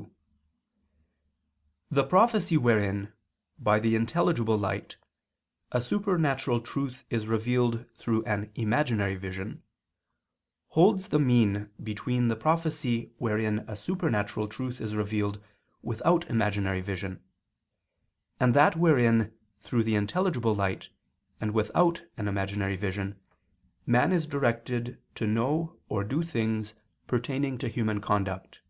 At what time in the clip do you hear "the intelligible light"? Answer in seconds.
3.78-4.96, 19.84-20.88